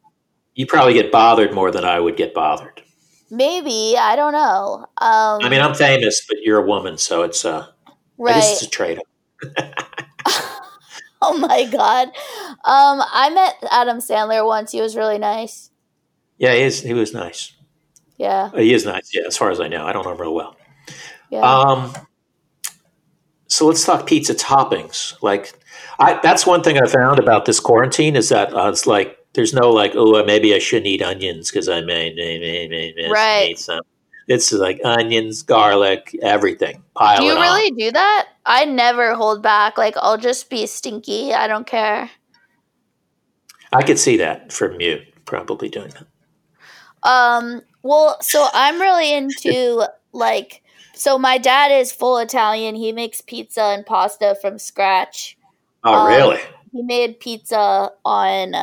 [0.56, 2.82] you probably get bothered more than I would get bothered.
[3.30, 4.86] maybe I don't know.
[4.98, 8.64] Um, I mean, I'm famous, but you're a woman, so it's uh, I guess it's
[8.64, 9.06] a trade-off.
[11.24, 12.08] Oh my god.
[12.66, 14.72] Um, I met Adam Sandler once.
[14.72, 15.70] He was really nice.
[16.40, 16.82] Yeah, he is.
[16.82, 17.54] He was nice.
[18.18, 19.12] Yeah, He is nice.
[19.14, 20.56] Yeah, as far as I know, I don't know him real well.
[21.30, 21.42] yeah.
[21.42, 21.94] Um,
[23.48, 25.14] so let's talk pizza toppings.
[25.22, 25.54] Like,
[26.00, 29.54] I that's one thing I found about this quarantine is that uh, it's like there's
[29.54, 33.10] no like, oh, maybe I shouldn't eat onions because I may, may, may, may, may
[33.10, 33.50] Right.
[33.52, 33.82] eat some.
[34.28, 36.84] It's like onions, garlic, everything.
[36.96, 37.42] Pile do you it on.
[37.42, 38.28] really do that?
[38.46, 39.78] I never hold back.
[39.78, 41.34] Like I'll just be stinky.
[41.34, 42.10] I don't care.
[43.74, 47.10] I could see that from you probably doing that.
[47.10, 50.62] Um, well, so I'm really into like
[50.94, 52.76] so my dad is full Italian.
[52.76, 55.38] He makes pizza and pasta from scratch.
[55.84, 56.40] Oh, Um, really?
[56.72, 58.54] He made pizza on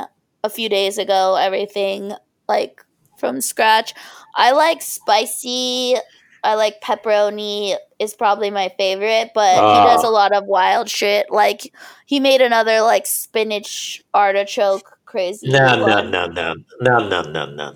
[0.44, 2.12] a few days ago, everything
[2.48, 2.84] like
[3.18, 3.94] from scratch.
[4.34, 5.96] I like spicy
[6.44, 9.84] I like pepperoni is probably my favorite, but he Oh.
[9.84, 11.30] does a lot of wild shit.
[11.30, 11.72] Like
[12.06, 15.48] he made another like spinach artichoke crazy.
[15.48, 17.72] No, no, no, no, no, no, no, no.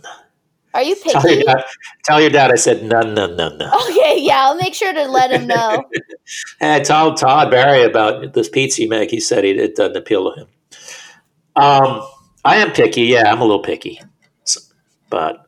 [0.75, 1.64] Are you Tell your, dad,
[2.05, 3.70] tell your dad I said no, no, no, no.
[3.90, 5.85] Okay, yeah, I'll make sure to let him know.
[6.61, 9.11] And I told Todd Barry about this pizza you make.
[9.11, 10.48] He said he, it doesn't appeal to him.
[11.57, 12.03] Um,
[12.45, 13.03] I am picky.
[13.03, 14.01] Yeah, I'm a little picky.
[14.47, 14.73] S-
[15.11, 15.47] But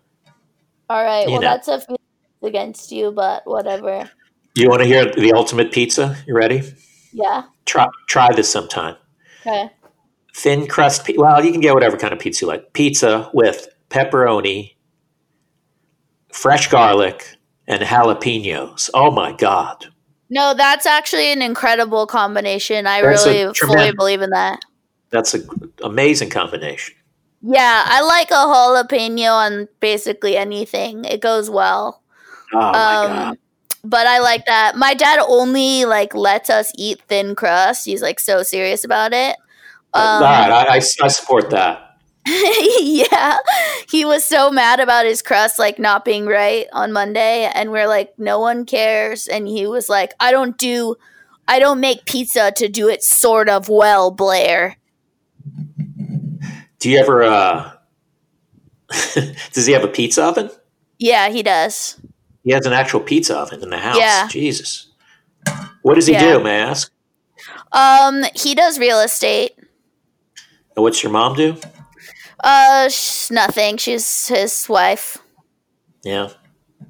[0.89, 1.49] All right, well know.
[1.49, 1.97] that's a few
[2.43, 4.09] against you, but whatever.
[4.55, 6.17] you want to hear the ultimate pizza?
[6.27, 6.63] You ready?
[7.13, 7.45] Yeah.
[7.65, 8.97] Try try this sometime.
[9.41, 9.71] Okay.
[10.37, 11.07] Thin crust.
[11.07, 12.73] Pi- well, you can get whatever kind of pizza you like.
[12.73, 14.75] Pizza with pepperoni,
[16.33, 18.91] fresh garlic, and jalapenos.
[18.95, 19.87] Oh my god!
[20.31, 22.87] No, that's actually an incredible combination.
[22.87, 24.61] I That's a really fully believe in that.
[25.11, 25.49] That's an
[25.83, 26.95] amazing combination.
[27.43, 31.05] Yeah, I like a jalapeno on basically anything.
[31.05, 32.03] It goes well.
[32.53, 33.29] Oh my god!
[33.29, 33.38] Um,
[33.85, 34.77] but I like that.
[34.77, 37.85] My dad only like lets us eat thin crust.
[37.85, 39.37] He's like so serious about it.
[39.93, 41.85] Um, I, I, I support that.
[42.81, 43.37] yeah,
[43.90, 47.87] he was so mad about his crust like not being right on Monday, and we're
[47.87, 49.29] like, no one cares.
[49.29, 50.97] And he was like, I don't do,
[51.47, 54.79] I don't make pizza to do it sort of well, Blair.
[56.85, 57.23] Do you ever?
[57.23, 57.70] uh
[59.55, 60.51] Does he have a pizza oven?
[60.99, 61.99] Yeah, he does.
[62.42, 63.97] He has an actual pizza oven in the house.
[63.97, 64.29] Yeah.
[64.29, 64.88] Jesus.
[65.81, 66.35] What does he Yeah.
[66.35, 66.44] do?
[66.44, 66.92] May I ask?
[67.73, 69.53] Um, he does real estate.
[70.77, 71.57] And what's your mom do?
[72.40, 73.79] Uh, sh- nothing.
[73.79, 75.16] She's his wife.
[76.03, 76.29] Yeah.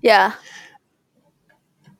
[0.02, 0.32] Yeah.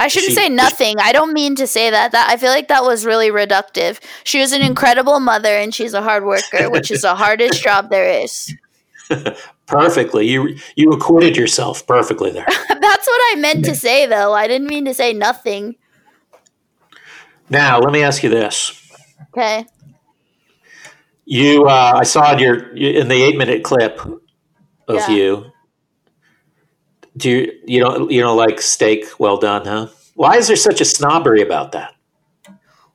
[0.00, 0.96] I shouldn't She- say nothing.
[0.98, 2.12] I don't mean to say that.
[2.12, 4.00] That I feel like that was really reductive.
[4.24, 7.90] She was an incredible mother and she's a hard worker, which is the hardest job
[7.90, 8.54] there is.
[9.66, 10.26] Perfectly.
[10.28, 12.44] You you acquitted yourself perfectly there.
[12.68, 14.32] That's what I meant to say though.
[14.34, 15.76] I didn't mean to say nothing.
[17.48, 18.78] now let me ask you this.
[19.32, 19.64] Okay.
[21.24, 23.98] You, uh, I saw your in the eight minute clip
[24.88, 25.08] of Yeah.
[25.10, 25.46] you.
[27.16, 29.88] Do you you don't you don't like steak well done, huh?
[30.14, 31.94] Why is there such a snobbery about that?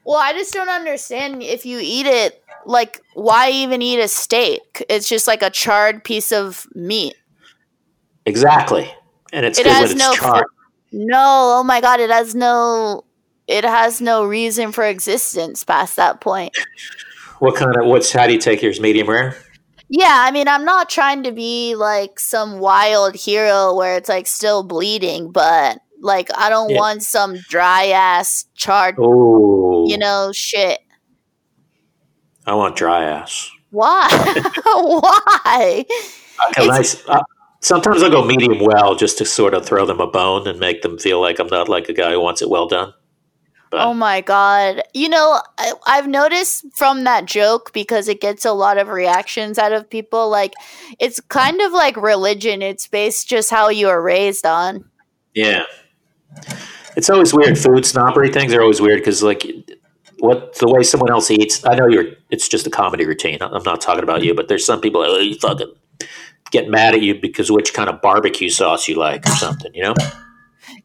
[0.03, 4.83] Well, I just don't understand if you eat it like why even eat a steak?
[4.89, 7.15] It's just like a charred piece of meat.
[8.25, 8.91] Exactly,
[9.31, 10.45] and it's It good has when it's no charred.
[10.91, 13.05] No, oh my god, it has no
[13.47, 16.55] it has no reason for existence past that point.
[17.39, 18.79] What kind of what's how do you take yours?
[18.79, 19.37] Medium rare.
[19.89, 24.27] Yeah, I mean, I'm not trying to be like some wild hero where it's like
[24.27, 26.77] still bleeding, but like I don't Yeah.
[26.77, 30.79] want some dry ass charred, Oh, you know, shit.
[32.45, 33.49] I want dry ass.
[33.71, 34.07] Why?
[34.65, 35.85] Why?
[36.49, 37.07] Okay, nice.
[37.07, 37.21] Uh,
[37.61, 40.81] sometimes I'll go medium well just to sort of throw them a bone and make
[40.81, 42.93] them feel like I'm not like a guy who wants it well done.
[43.69, 44.81] But Oh my god.
[44.93, 49.59] You know, I, I've noticed from that joke because it gets a lot of reactions
[49.59, 50.29] out of people.
[50.29, 50.53] Like,
[50.99, 52.61] it's kind of like religion.
[52.61, 54.85] It's based just how you are raised on.
[55.35, 55.63] yeah,
[56.95, 57.57] it's always weird.
[57.57, 59.45] Food snobbery things are always weird because like
[60.19, 61.65] what the way someone else eats.
[61.65, 62.05] I know you're.
[62.29, 63.37] It's just a comedy routine.
[63.41, 65.73] I'm not talking about you, but there's some people that oh, you fucking
[66.51, 69.73] get mad at you because which kind of barbecue sauce you like or something.
[69.73, 69.93] You know.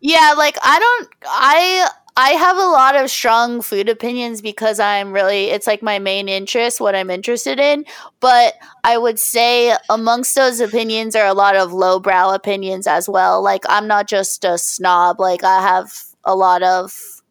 [0.00, 5.12] Yeah, like I don't I I have a lot of strong food opinions because I'm
[5.12, 7.84] really it's like my main interest, what I'm interested in.
[8.20, 13.42] But I would say amongst those opinions are a lot of lowbrow opinions as well.
[13.42, 17.22] Like I'm not just a snob, like I have a lot of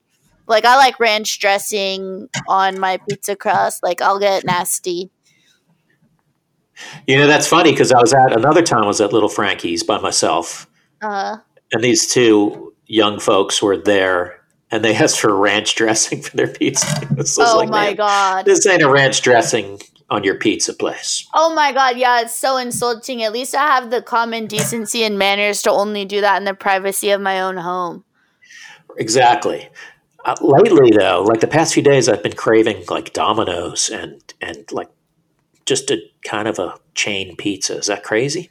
[0.47, 3.83] like I like ranch dressing on my pizza crust.
[3.83, 5.09] Like I'll get nasty.
[7.07, 9.81] You know that's funny because I was at another time I was at Little Frankie's
[9.81, 10.67] by myself.
[11.01, 11.37] Uh
[11.71, 14.42] and these two young folks were there
[14.73, 16.87] and they asked for ranch dressing for their pizza.
[17.15, 18.45] Just oh like, my god.
[18.45, 21.27] This ain't a ranch dressing on your pizza place.
[21.35, 23.21] Oh my god, yeah, it's so insulting.
[23.21, 26.55] At least I have the common decency and manners to only do that in the
[26.55, 28.03] privacy of my own home.
[28.97, 29.69] Exactly.
[30.25, 34.65] Uh, lately, though, like the past few days, I've been craving like Domino's and and
[34.71, 34.89] like
[35.67, 37.77] just a kind of a chain pizza.
[37.77, 38.49] Is that crazy?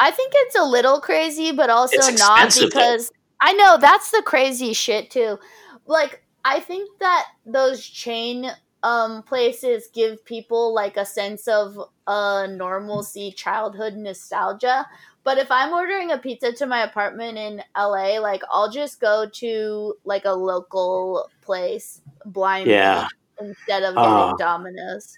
[0.00, 2.80] I think it's a little crazy, but also not expensive, though.
[2.80, 3.12] because
[3.42, 5.38] I know that's the crazy shit too.
[5.86, 8.50] Like I think that those chain
[8.84, 14.86] um places give people like a sense of uh normalcy, childhood nostalgia.
[15.24, 19.28] But if I'm ordering a pizza to my apartment in LA, like I'll just go
[19.34, 23.06] to like a local place blindly Yeah.
[23.40, 24.34] instead of getting Ah.
[24.36, 25.16] Domino's.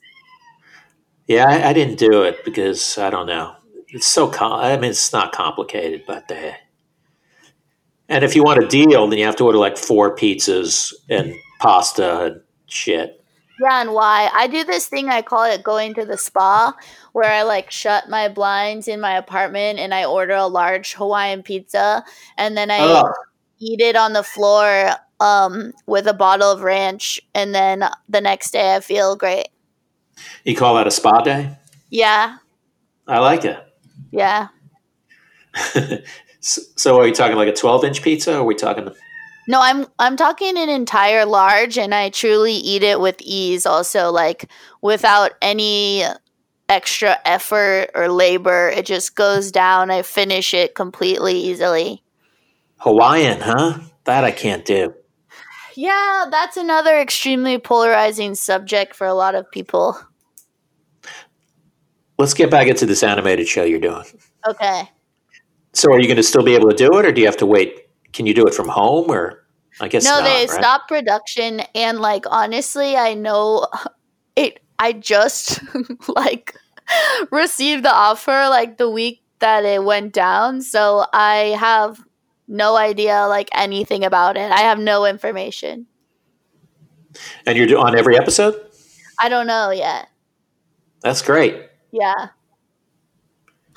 [1.26, 3.54] Yeah, I, I didn't do it because I don't know.
[3.88, 6.52] It's so com- I mean, it's not complicated, but uh,
[8.08, 11.34] And if you want a deal, then you have to order like four pizzas and
[11.60, 13.20] pasta and shit.
[13.60, 14.28] Yeah, and why?
[14.34, 16.74] I do this thing I call it going to the spa,
[17.12, 21.42] where I like shut my blinds in my apartment and I order a large Hawaiian
[21.44, 22.04] pizza
[22.36, 23.12] and then I Oh,
[23.60, 24.90] eat it on the floor
[25.20, 29.48] um, with a bottle of ranch, and then the next day I feel great.
[30.44, 31.56] you call that a spa day?
[31.90, 32.38] Yeah,
[33.06, 33.58] I like it.
[34.10, 34.48] yeah.
[36.44, 38.86] so, so are you talking like a 12 inch pizza or are we talking
[39.48, 43.64] No, I'm I'm talking an entire large, and I truly eat it with ease.
[43.64, 44.50] Also, like
[44.82, 46.04] without any
[46.68, 49.90] extra effort or labor, it just goes down.
[49.90, 52.02] I finish it completely easily.
[52.76, 53.78] Hawaiian, huh?
[54.04, 54.92] That I can't do.
[55.74, 59.98] Yeah, that's another extremely polarizing subject for a lot of people.
[62.18, 64.04] Let's get back into this animated show you're doing.
[64.46, 64.90] Okay.
[65.74, 67.36] So are you going to still be able to do it or do you have
[67.38, 67.88] to wait?
[68.12, 69.44] Can you do it from home or
[69.80, 70.50] I guess no, not, they right?
[70.50, 73.66] stopped production, and like honestly, I know
[74.36, 74.60] it.
[74.78, 75.60] I just
[76.08, 76.54] like
[77.30, 82.00] received the offer like the week that it went down, so I have
[82.46, 84.52] no idea like anything about it.
[84.52, 85.86] I have no information.
[87.46, 88.54] And you're on every episode?
[89.18, 90.08] I don't know yet.
[91.00, 91.68] That's great.
[91.92, 92.28] Yeah.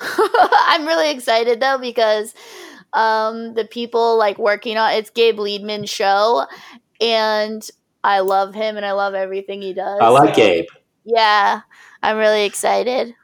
[0.00, 2.34] I'm really excited though because
[2.92, 6.46] um the people like working on it's Gabe Liedman's show
[7.00, 7.68] and
[8.04, 9.98] I love him and I love everything he does.
[10.00, 10.66] I like so, Gabe.
[11.04, 11.60] Yeah.
[12.02, 13.14] I'm really excited.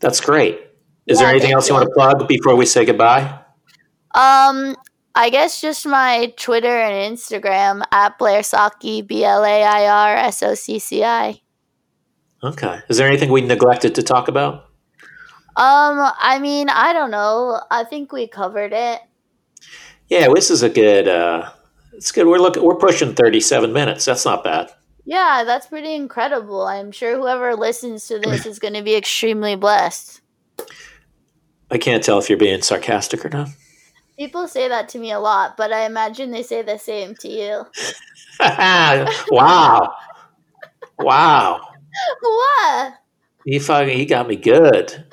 [0.00, 0.60] That's great.
[1.06, 3.40] Is there anything else you want to plug before we say goodbye?
[4.14, 4.76] Um
[5.14, 10.16] I guess just my Twitter and Instagram at Blair Socci, B L A I R
[10.16, 11.40] S O C C I.
[12.42, 12.80] Okay.
[12.88, 14.65] Is there anything we neglected to talk about?
[15.56, 17.60] Um, I mean, I don't know.
[17.70, 19.00] I think we covered it.
[20.08, 21.08] Yeah, this is a good.
[21.08, 21.50] uh
[21.94, 22.26] It's good.
[22.26, 22.62] We're looking.
[22.62, 24.04] We're pushing thirty-seven minutes.
[24.04, 24.70] That's not bad.
[25.06, 26.66] Yeah, that's pretty incredible.
[26.66, 30.20] I'm sure whoever listens to this is going to be extremely blessed.
[31.70, 33.48] I can't tell if you're being sarcastic or not.
[34.18, 37.28] People say that to me a lot, but I imagine they say the same to
[37.28, 37.66] you.
[39.30, 39.94] wow,
[40.98, 41.60] wow.
[42.20, 42.94] what?
[43.44, 43.96] He fucking.
[43.96, 45.04] He got me good.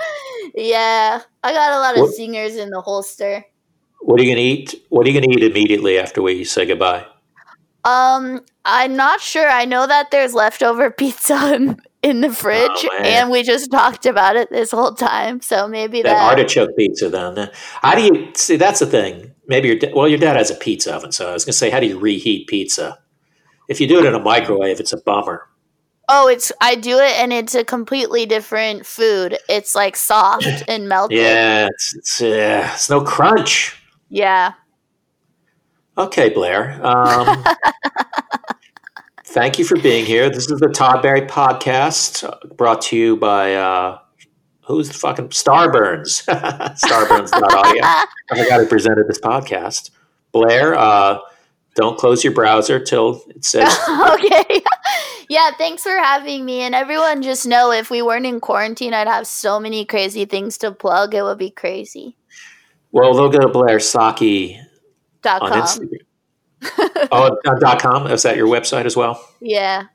[0.56, 3.46] Yeah, I got a lot of What- singers in the holster.
[4.02, 4.84] What are you gonna eat?
[4.90, 7.06] What are you gonna eat immediately after we say goodbye?
[7.86, 9.50] Um, I'm not sure.
[9.50, 14.06] I know that there's leftover pizza in, in the fridge, Oh, and we just talked
[14.06, 15.42] about it this whole time.
[15.42, 16.30] So maybe That that.
[16.30, 17.50] artichoke pizza, then.
[17.82, 18.56] How do you see?
[18.58, 19.32] That's the thing.
[19.48, 21.80] Maybe your well, your dad has a pizza oven, so I was gonna say, how
[21.80, 23.00] do you reheat pizza?
[23.70, 25.48] If you do it in a microwave, it's a bummer.
[26.16, 29.36] Oh, it's I do it, and it's a completely different food.
[29.50, 31.18] It's like soft and melted.
[31.18, 33.82] Yeah, it's it's, uh, it's no crunch.
[34.10, 34.54] Yeah.
[35.98, 36.80] Okay, Blair.
[36.86, 37.44] Um,
[39.26, 40.30] thank you for being here.
[40.30, 43.98] This is the Todd Barry podcast, uh, brought to you by uh,
[44.62, 46.26] who's the fucking Starburns?
[46.28, 47.82] Starburns.audio.
[47.84, 49.90] I forgot I presented this podcast.
[50.32, 51.18] Blair, uh,
[51.76, 53.78] don't close your browser till it says.
[53.90, 54.62] okay.
[55.30, 56.62] yeah, thanks for having me.
[56.62, 60.58] And everyone just know if we weren't in quarantine, I'd have so many crazy things
[60.60, 61.14] to plug.
[61.14, 62.16] It would be crazy.
[62.92, 64.60] well, they'll go to Blair Socci
[65.22, 65.62] Dot on com.
[65.62, 66.04] Instagram.
[67.12, 68.08] oh, uh, dot com.
[68.08, 69.24] Is that your website as well?
[69.42, 69.86] Yeah.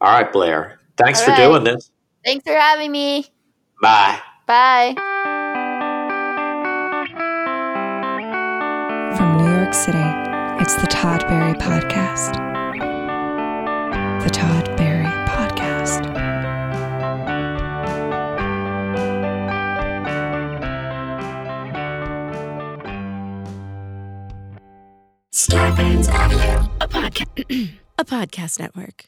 [0.00, 0.80] All right, Blair.
[0.96, 1.48] Thanks All for right.
[1.48, 1.90] doing this.
[2.24, 3.26] Thanks for having me.
[3.80, 4.18] Bye.
[4.46, 4.94] Bye.
[9.16, 9.98] From New York City,
[10.60, 12.34] it's the Todd Barry Podcast.
[14.24, 16.04] The Todd Barry Podcast.
[25.32, 29.06] Starburns Audio, a podcast, a podcast network.